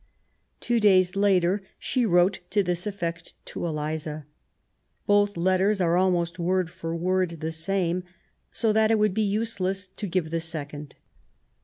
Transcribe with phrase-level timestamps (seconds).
[0.59, 4.25] Two days later she wrote to this effect to Eliza.
[5.05, 8.01] Both letters are almost word for word the same^
[8.51, 10.95] so that it would be useless to give the second.